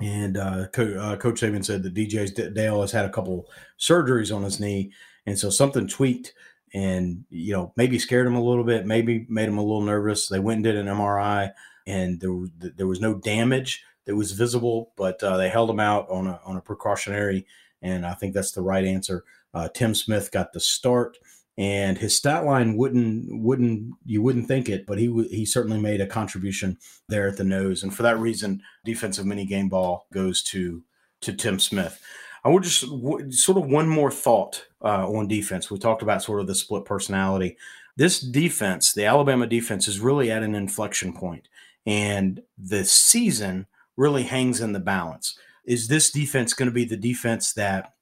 [0.00, 3.48] And uh, Co- uh, Coach Saban said that DJ's Dale has had a couple
[3.80, 4.92] surgeries on his knee,
[5.26, 6.34] and so something tweaked,
[6.72, 10.28] and you know maybe scared him a little bit, maybe made him a little nervous.
[10.28, 11.50] They went and did an MRI,
[11.88, 16.08] and there there was no damage that was visible, but uh, they held him out
[16.08, 17.46] on a on a precautionary,
[17.82, 19.22] and I think that's the right answer.
[19.52, 21.18] Uh, Tim Smith got the start,
[21.58, 26.00] and his stat line wouldn't wouldn't you wouldn't think it, but he he certainly made
[26.00, 26.78] a contribution
[27.10, 30.82] there at the nose, and for that reason, defensive mini game ball goes to
[31.20, 32.00] to Tim Smith.
[32.44, 35.70] I would just w- sort of one more thought uh, on defense.
[35.70, 37.58] We talked about sort of the split personality.
[37.98, 41.48] This defense, the Alabama defense, is really at an inflection point,
[41.84, 43.66] and the season
[43.98, 45.36] really hangs in the balance.
[45.64, 47.92] is this defense going to be the defense that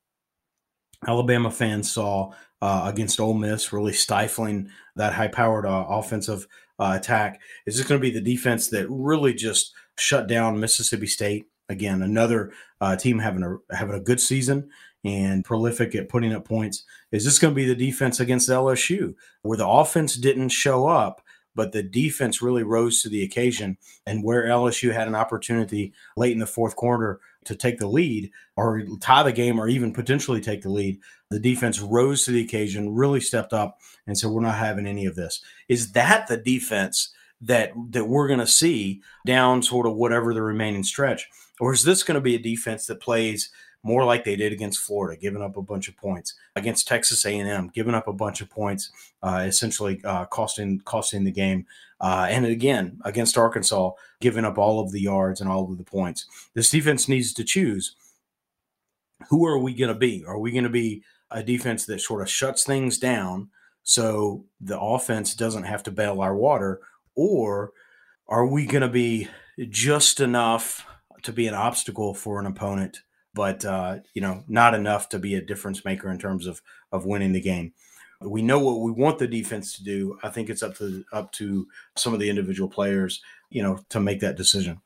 [1.09, 2.33] Alabama fans saw
[2.63, 6.47] uh, against Ole Miss, really stifling that high-powered uh, offensive
[6.79, 7.41] uh, attack?
[7.67, 11.47] Is this going to be the defense that really just shut down Mississippi State?
[11.69, 14.71] Again, another uh, team having a having a good season
[15.05, 16.85] and prolific at putting up points.
[17.11, 21.23] Is this going to be the defense against LSU, where the offense didn't show up,
[21.57, 26.33] but the defense really rose to the occasion, and where LSU had an opportunity late
[26.33, 30.40] in the fourth quarter to take the lead or tie the game or even potentially
[30.40, 34.42] take the lead, the defense rose to the occasion, really stepped up, and said, "We're
[34.42, 37.12] not having any of this." Is that the defense?
[37.42, 41.29] that that we're going to see down sort of whatever the remaining stretch
[41.61, 43.51] or is this going to be a defense that plays
[43.83, 47.71] more like they did against Florida, giving up a bunch of points against Texas A&M,
[47.73, 48.91] giving up a bunch of points,
[49.23, 51.67] uh, essentially uh, costing costing the game,
[52.01, 55.85] uh, and again against Arkansas, giving up all of the yards and all of the
[55.85, 56.27] points.
[56.55, 57.95] This defense needs to choose
[59.29, 60.25] who are we going to be?
[60.27, 63.49] Are we going to be a defense that sort of shuts things down
[63.83, 66.81] so the offense doesn't have to bail our water,
[67.15, 67.73] or
[68.29, 69.29] are we going to be
[69.69, 70.85] just enough
[71.23, 73.03] to be an obstacle for an opponent?
[73.37, 77.05] But uh, you know, not enough to be a difference maker in terms of of
[77.05, 77.72] winning the game.
[78.22, 80.18] We know what we want the defense to do.
[80.22, 83.20] I think it's up to up to some of the individual players,
[83.51, 84.81] you know, to make that decision.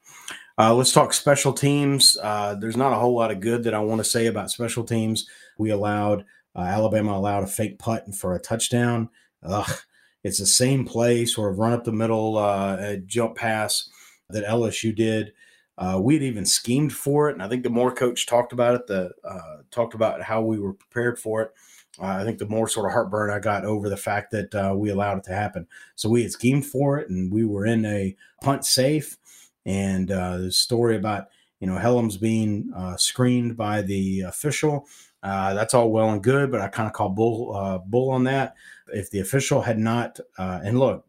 [0.58, 2.18] Uh, let's talk special teams.
[2.20, 4.84] Uh, there's not a whole lot of good that I want to say about special
[4.84, 5.26] teams.
[5.56, 6.24] We allowed
[6.56, 9.08] uh, Alabama allowed a fake putt for a touchdown.
[9.44, 9.78] Ugh,
[10.24, 13.88] it's the same play, sort of run up the middle, uh, jump pass
[14.28, 15.32] that LSU did.
[15.80, 18.74] Uh, we had even schemed for it, and I think the more coach talked about
[18.74, 21.52] it, the uh, talked about how we were prepared for it.
[21.98, 24.74] Uh, I think the more sort of heartburn I got over the fact that uh,
[24.76, 25.66] we allowed it to happen.
[25.96, 29.16] So we had schemed for it, and we were in a punt safe.
[29.64, 31.28] And uh, the story about
[31.60, 34.86] you know Helms being uh, screened by the official,
[35.22, 38.24] Uh, that's all well and good, but I kind of call bull uh, bull on
[38.24, 38.54] that.
[38.92, 41.04] If the official had not, uh, and look,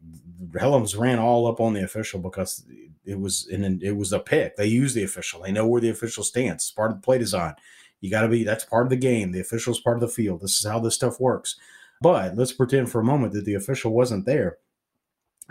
[0.59, 2.65] Helms ran all up on the official because
[3.05, 4.57] it was in it was a pick.
[4.57, 5.41] They use the official.
[5.41, 6.63] They know where the official stands.
[6.63, 7.55] It's part of the play design.
[8.01, 9.31] You got to be that's part of the game.
[9.31, 10.41] The official is part of the field.
[10.41, 11.55] This is how this stuff works.
[12.01, 14.57] But let's pretend for a moment that the official wasn't there.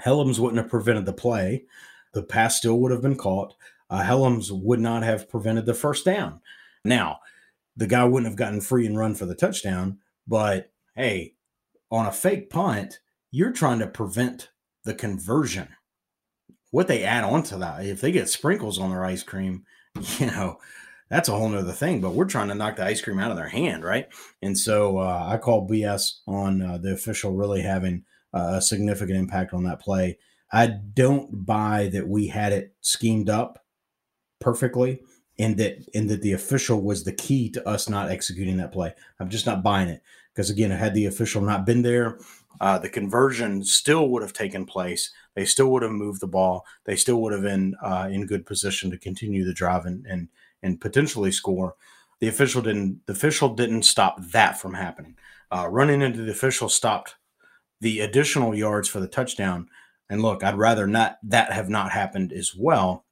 [0.00, 1.64] Helms wouldn't have prevented the play.
[2.12, 3.54] The pass still would have been caught.
[3.88, 6.40] Uh, Helms would not have prevented the first down.
[6.84, 7.20] Now,
[7.80, 9.98] the guy wouldn't have gotten free and run for the touchdown.
[10.28, 11.34] But hey,
[11.90, 13.00] on a fake punt,
[13.32, 14.50] you're trying to prevent
[14.84, 15.70] the conversion
[16.70, 19.64] what they add on to that, if they get sprinkles on their ice cream,
[20.18, 20.58] you know,
[21.08, 22.00] that's a whole nother thing.
[22.00, 24.06] But we're trying to knock the ice cream out of their hand, right?
[24.42, 29.18] And so uh, I call BS on uh, the official really having uh, a significant
[29.18, 30.18] impact on that play.
[30.52, 33.64] I don't buy that we had it schemed up
[34.40, 35.02] perfectly
[35.40, 38.92] and that and that the official was the key to us not executing that play.
[39.18, 42.18] I'm just not buying it because again, had the official not been there,
[42.60, 45.12] uh, the conversion still would have taken place.
[45.34, 46.64] They still would have moved the ball.
[46.84, 50.28] They still would have been uh, in good position to continue the drive and, and
[50.62, 51.74] and potentially score.
[52.20, 53.06] The official didn't.
[53.06, 55.16] The official didn't stop that from happening.
[55.50, 57.16] Uh, running into the official stopped
[57.80, 59.68] the additional yards for the touchdown.
[60.08, 63.04] And look, I'd rather not that have not happened as well,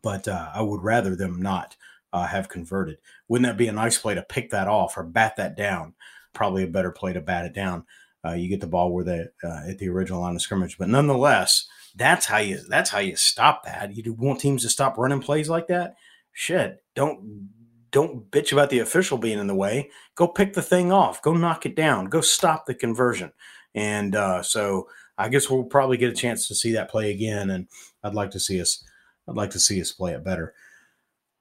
[0.00, 1.76] but uh, I would rather them not
[2.12, 2.98] uh, have converted.
[3.28, 5.94] Wouldn't that be a nice play to pick that off or bat that down?
[6.32, 7.84] Probably a better play to bat it down
[8.24, 10.78] uh, you get the ball where they uh, at the original line of scrimmage.
[10.78, 13.94] But nonetheless, that's how you that's how you stop that.
[13.94, 15.94] You want teams to stop running plays like that.
[16.32, 17.50] Shit, don't
[17.90, 19.90] don't bitch about the official being in the way.
[20.14, 21.20] Go pick the thing off.
[21.20, 22.06] Go knock it down.
[22.06, 23.32] Go stop the conversion.
[23.74, 27.50] And uh, so I guess we'll probably get a chance to see that play again.
[27.50, 27.68] And
[28.02, 28.82] I'd like to see us.
[29.28, 30.54] I'd like to see us play it better.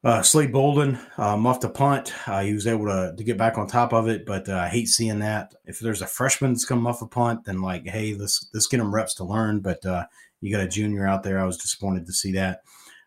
[0.04, 2.12] Uh, Slade Bolden uh, muffed a punt.
[2.28, 4.68] Uh, he was able to, to get back on top of it, but uh, I
[4.68, 5.54] hate seeing that.
[5.66, 8.80] If there's a freshman that's to muff a punt, then like, hey, let's let's get
[8.80, 9.60] him reps to learn.
[9.60, 10.06] But uh,
[10.42, 11.40] you got a junior out there.
[11.40, 12.62] I was disappointed to see that.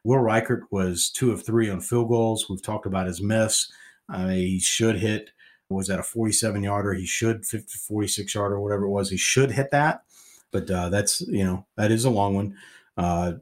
[0.05, 2.49] Will Reichard was two of three on field goals.
[2.49, 3.73] We've talked about his miss.
[4.09, 5.31] Uh, he should hit.
[5.71, 6.93] Was that a 47 yarder?
[6.93, 9.11] He should 50, 46 yarder, whatever it was.
[9.11, 10.03] He should hit that.
[10.53, 12.57] But that's you know that is a long one.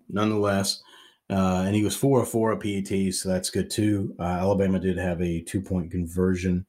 [0.08, 0.82] nonetheless.
[1.32, 4.14] Uh, and he was four of four at PAT, so that's good too.
[4.18, 6.66] Uh, Alabama did have a two point conversion.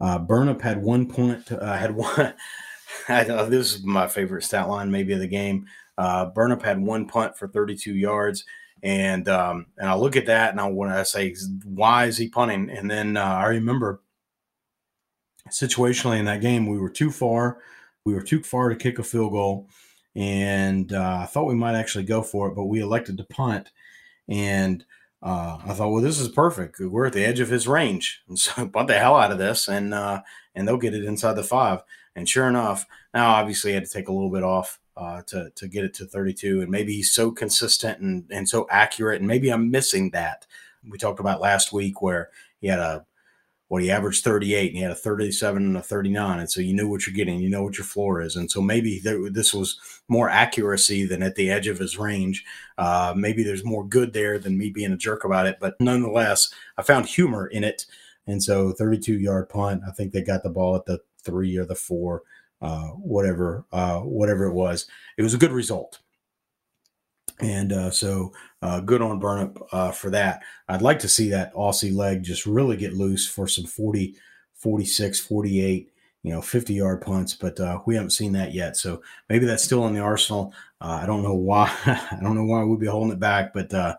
[0.00, 2.34] Uh, Burnip had one point, uh, had one.
[3.08, 5.66] I, this is my favorite stat line, maybe of the game.
[5.96, 8.44] Uh, Burnip had one punt for 32 yards,
[8.82, 12.28] and um, and I look at that and I want to say, why is he
[12.28, 12.68] punting?
[12.68, 14.02] And then uh, I remember
[15.50, 17.58] situationally in that game, we were too far.
[18.04, 19.68] We were too far to kick a field goal,
[20.16, 23.70] and uh, I thought we might actually go for it, but we elected to punt
[24.30, 24.84] and
[25.22, 26.80] uh, I thought, well, this is perfect.
[26.80, 29.68] We're at the edge of his range, and so bunt the hell out of this,
[29.68, 30.22] and uh,
[30.54, 31.82] and they'll get it inside the five.
[32.16, 35.50] And sure enough, now obviously he had to take a little bit off uh, to
[35.54, 39.28] to get it to 32, and maybe he's so consistent and and so accurate, and
[39.28, 40.46] maybe I'm missing that.
[40.88, 43.04] We talked about last week where he had a
[43.70, 46.74] what he averaged 38 and he had a 37 and a 39 and so you
[46.74, 49.54] knew what you're getting you know what your floor is and so maybe there, this
[49.54, 52.44] was more accuracy than at the edge of his range.
[52.78, 56.52] Uh, maybe there's more good there than me being a jerk about it but nonetheless
[56.78, 57.86] i found humor in it
[58.26, 61.64] and so 32 yard punt i think they got the ball at the three or
[61.64, 62.22] the four
[62.62, 64.86] uh, whatever uh, whatever it was.
[65.16, 66.00] It was a good result
[67.42, 68.32] and uh, so
[68.62, 70.42] uh, good on Burnip uh, for that.
[70.68, 74.14] I'd like to see that Aussie leg just really get loose for some 40,
[74.54, 78.76] 46, 48, you know, 50 yard punts, but uh, we haven't seen that yet.
[78.76, 80.52] So maybe that's still in the arsenal.
[80.80, 81.74] Uh, I don't know why.
[81.86, 83.96] I don't know why we'd be holding it back, but uh,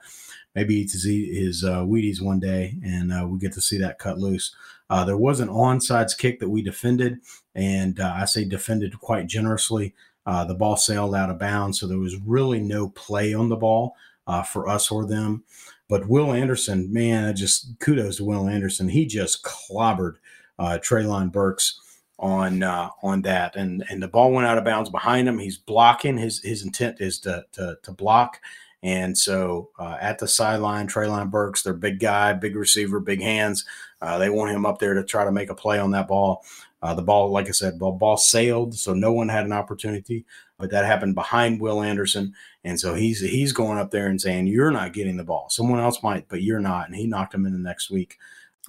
[0.55, 4.55] maybe to see his Wheaties one day and we get to see that cut loose.
[4.89, 7.19] there was an onside kick that we defended,
[7.55, 9.95] and I say defended quite generously.
[10.25, 13.55] Uh, the ball sailed out of bounds, so there was really no play on the
[13.55, 13.95] ball
[14.27, 15.43] uh, for us or them.
[15.87, 18.87] But Will Anderson, man, just kudos to Will Anderson.
[18.87, 20.15] He just clobbered
[20.57, 21.79] uh, Treylon Burks
[22.19, 25.39] on uh, on that, and and the ball went out of bounds behind him.
[25.39, 26.17] He's blocking.
[26.17, 28.39] His his intent is to to, to block.
[28.83, 33.65] And so uh, at the sideline, Treylon Burks, their big guy, big receiver, big hands.
[34.01, 36.43] Uh, they want him up there to try to make a play on that ball.
[36.81, 40.25] Uh, the ball, like I said, ball, ball sailed, so no one had an opportunity.
[40.57, 44.47] But that happened behind Will Anderson, and so he's he's going up there and saying,
[44.47, 45.49] "You're not getting the ball.
[45.49, 48.17] Someone else might, but you're not." And he knocked him in the next week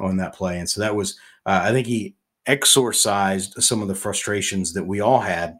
[0.01, 0.59] on that play.
[0.59, 2.15] And so that was, uh, I think, he
[2.47, 5.59] exorcised some of the frustrations that we all had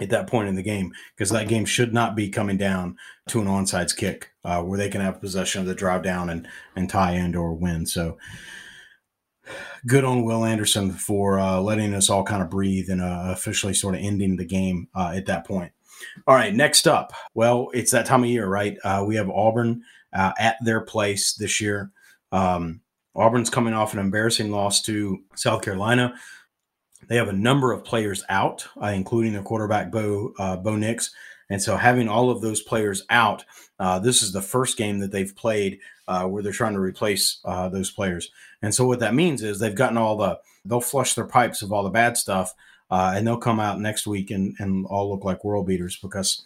[0.00, 2.96] at that point in the game because that game should not be coming down
[3.28, 6.46] to an onside kick uh, where they can have possession of the drive down and
[6.76, 7.84] and tie end or win.
[7.84, 8.16] So
[9.86, 13.74] good on Will Anderson for uh, letting us all kind of breathe and uh, officially
[13.74, 15.72] sort of ending the game uh, at that point.
[16.26, 17.12] All right, next up.
[17.34, 18.76] Well, it's that time of year, right?
[18.84, 19.82] Uh, we have Auburn
[20.12, 21.90] uh, at their place this year.
[22.30, 22.80] Um,
[23.14, 26.14] Auburn's coming off an embarrassing loss to South Carolina.
[27.08, 30.32] They have a number of players out, uh, including their quarterback Bo
[30.62, 31.10] Bo Nix.
[31.50, 33.44] And so, having all of those players out,
[34.02, 35.80] this is the first game that they've played
[36.26, 38.30] where they're trying to replace those players.
[38.62, 41.72] And so what that means is they've gotten all the they'll flush their pipes of
[41.72, 42.54] all the bad stuff,
[42.90, 46.44] uh, and they'll come out next week and and all look like world beaters because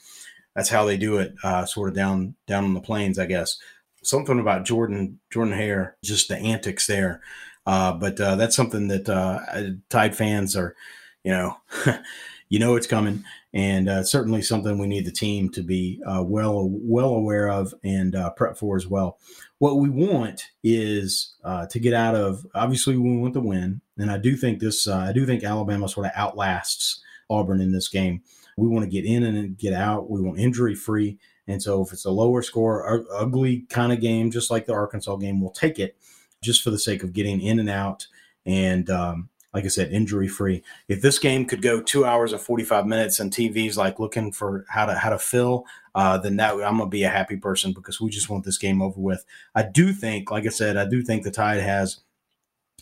[0.55, 3.59] that's how they do it, uh, sort of down down on the plains, I guess.
[4.03, 7.21] Something about Jordan Jordan Hare, just the antics there.
[7.65, 9.41] Uh, but uh, that's something that uh,
[9.89, 10.75] Tide fans are,
[11.23, 11.57] you know,
[12.49, 16.23] you know it's coming, and uh, certainly something we need the team to be uh,
[16.25, 19.19] well well aware of and uh, prep for as well.
[19.63, 22.45] What we want is uh, to get out of.
[22.53, 24.89] Obviously, we want to win, and I do think this.
[24.89, 27.01] Uh, I do think Alabama sort of outlasts
[27.31, 28.23] Auburn in this game.
[28.57, 30.11] We want to get in and get out.
[30.11, 34.33] We want injury free, and so if it's a lower score, ugly kind of game,
[34.33, 35.97] just like the Arkansas game, we'll take it
[36.43, 38.09] just for the sake of getting in and out
[38.45, 40.63] and um, like I said, injury free.
[40.89, 44.65] If this game could go two hours and 45 minutes and TV's like looking for
[44.69, 48.01] how to how to fill, uh, then that I'm gonna be a happy person because
[48.01, 49.25] we just want this game over with.
[49.55, 52.01] I do think, like I said, I do think the Tide has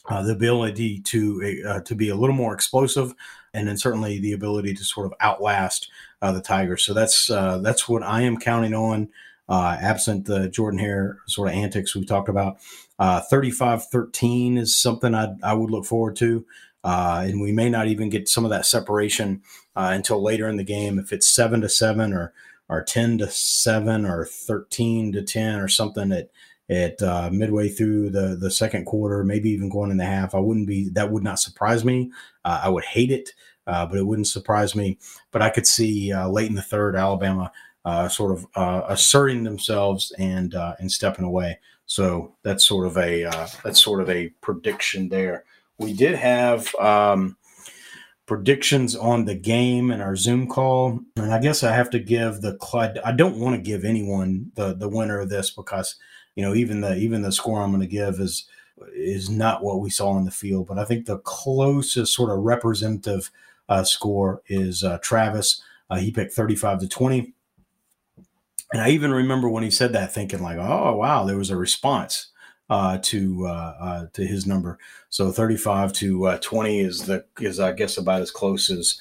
[0.09, 3.15] uh, the ability to uh, to be a little more explosive,
[3.53, 5.91] and then certainly the ability to sort of outlast
[6.23, 6.85] uh, the Tigers.
[6.85, 9.09] So that's uh, that's what I am counting on.
[9.49, 12.59] Uh, absent the Jordan Hare sort of antics we talked about.
[13.01, 16.45] Uh, 35-13 is something I, I would look forward to.
[16.85, 19.43] Uh, and we may not even get some of that separation
[19.77, 20.99] uh, until later in the game.
[20.99, 22.33] If it's seven to seven or
[22.69, 26.31] or ten to seven or thirteen to ten or something at
[26.71, 30.39] at uh, midway through the the second quarter, maybe even going in the half, I
[30.39, 32.11] wouldn't be that would not surprise me.
[32.45, 33.35] Uh, I would hate it,
[33.67, 34.99] uh, but it wouldn't surprise me.
[35.33, 37.53] But I could see uh, late in the third, Alabama
[38.09, 38.47] sort of
[38.89, 41.59] asserting themselves and and stepping away.
[41.91, 43.25] So that's sort of a
[43.65, 45.45] that's sort of a prediction there
[45.81, 47.37] we did have um,
[48.27, 52.43] predictions on the game in our Zoom call, and I guess I have to give
[52.43, 52.59] the
[53.05, 55.97] I don't want to give anyone the the winner of this because
[56.37, 58.47] you know even the even the score I'm going to give is
[58.95, 62.45] is not what we saw in the field, but I think the closest sort of
[62.45, 63.31] representative
[63.69, 65.63] uh, score is uh, Travis.
[65.89, 67.33] Uh, he picked 35 to 20.
[68.73, 71.57] And I even remember when he said that, thinking like, "Oh wow, there was a
[71.57, 72.31] response."
[72.71, 74.79] uh, to uh, uh, to his number.
[75.11, 78.99] So 35 to uh, 20 is the is I guess about as close as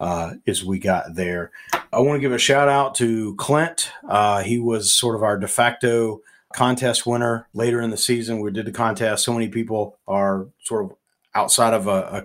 [0.00, 0.34] uh,
[0.66, 1.52] we got there.
[1.92, 3.90] I want to give a shout out to Clint.
[4.08, 6.20] Uh, he was sort of our de facto
[6.52, 8.40] contest winner later in the season.
[8.40, 9.24] We did the contest.
[9.24, 10.96] So many people are sort of
[11.34, 12.22] outside of a, a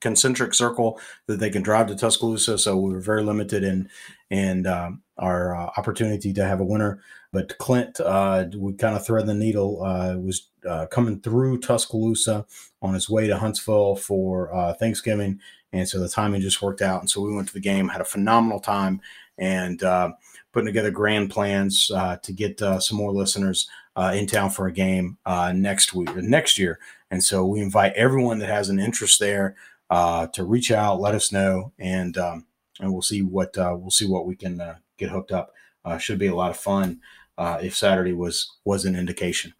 [0.00, 2.56] concentric circle that they can drive to Tuscaloosa.
[2.58, 3.90] So we were very limited in
[4.30, 7.00] in um, our uh, opportunity to have a winner.
[7.32, 12.44] But Clint, uh, we kind of thread the needle, uh, was uh, coming through Tuscaloosa
[12.82, 15.38] on his way to Huntsville for uh, Thanksgiving.
[15.72, 17.00] And so the timing just worked out.
[17.00, 19.00] And so we went to the game, had a phenomenal time,
[19.38, 20.12] and uh,
[20.52, 23.70] putting together grand plans to get some more listeners
[24.12, 25.16] in town for a game
[25.54, 26.78] next week, next year.
[27.10, 29.56] And so we invite everyone that has an interest there
[29.90, 32.44] to reach out, let us know, and um,
[32.80, 34.60] and we'll see what we'll see what we can
[34.98, 35.52] get hooked up.
[35.98, 37.00] should be a lot of fun
[37.38, 39.54] uh, if Saturday was was an indication.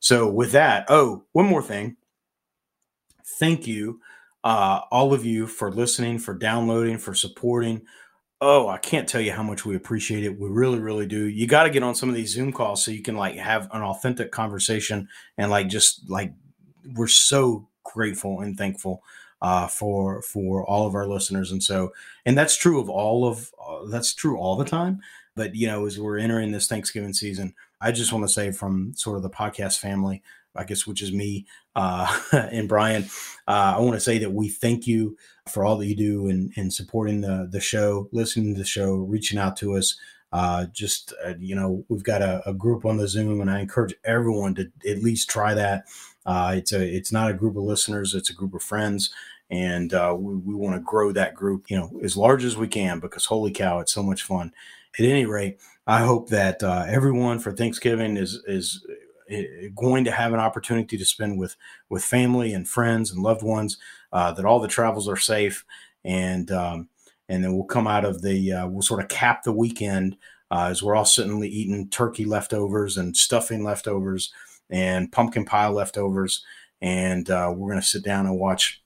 [0.00, 1.96] So with that, oh, one more thing.
[3.38, 4.00] Thank you,
[4.42, 7.82] uh, all of you, for listening, for downloading, for supporting.
[8.40, 10.38] Oh, I can't tell you how much we appreciate it.
[10.38, 11.26] We really, really do.
[11.26, 13.68] You got to get on some of these Zoom calls so you can like have
[13.72, 16.32] an authentic conversation and like just like
[16.94, 19.02] we're so grateful and thankful
[19.40, 21.52] uh, for for all of our listeners.
[21.52, 21.92] And so,
[22.26, 25.00] and that's true of all of uh, that's true all the time.
[25.36, 28.92] But you know, as we're entering this Thanksgiving season, I just want to say from
[28.94, 30.22] sort of the podcast family,
[30.56, 33.04] I guess, which is me uh, and Brian,
[33.46, 35.16] uh, I want to say that we thank you
[35.48, 38.96] for all that you do in, in supporting the the show, listening to the show,
[38.96, 39.96] reaching out to us.
[40.30, 43.60] Uh, just uh, you know, we've got a, a, group on the Zoom, and I
[43.60, 45.84] encourage everyone to at least try that.
[46.28, 49.10] Uh, it's a it's not a group of listeners; it's a group of friends,
[49.50, 52.68] and uh, we, we want to grow that group, you know, as large as we
[52.68, 54.52] can because holy cow, it's so much fun
[54.98, 58.84] at any rate, I hope that uh, everyone for Thanksgiving is is
[59.32, 61.56] uh, going to have an opportunity to spend with
[61.88, 63.78] with family and friends and loved ones.
[64.12, 65.64] Uh, that all the travels are safe,
[66.04, 66.88] and um,
[67.28, 70.16] and then we'll come out of the uh, we'll sort of cap the weekend
[70.50, 74.32] uh, as we're all sitting eating turkey leftovers and stuffing leftovers
[74.70, 76.44] and pumpkin pie leftovers,
[76.80, 78.82] and uh, we're going to sit down and watch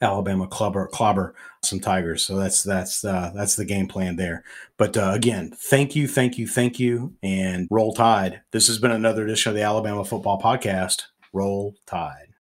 [0.00, 2.24] Alabama clobber clobber some Tigers.
[2.24, 4.44] So that's that's uh, that's the game plan there.
[4.76, 8.42] But uh, again, thank you, thank you, thank you, and roll tide.
[8.52, 11.02] This has been another edition of the Alabama Football Podcast.
[11.32, 12.34] Roll tide.